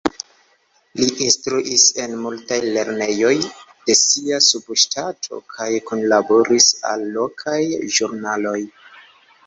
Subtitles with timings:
[1.01, 7.63] Li instruis en multaj lernejoj de sia subŝtato kaj kunlaboris al lokaj
[7.99, 8.61] ĵurnaloj.